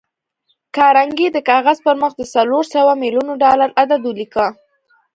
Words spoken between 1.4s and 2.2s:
کاغذ پر مخ